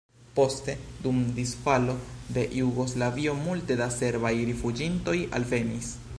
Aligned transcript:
Poste 0.37 0.73
dum 1.03 1.19
disfalo 1.39 1.95
de 2.37 2.45
Jugoslavio 2.61 3.37
multe 3.45 3.79
da 3.83 3.91
serbaj 4.01 4.35
rifuĝintoj 4.53 5.19
alvenis. 5.41 5.97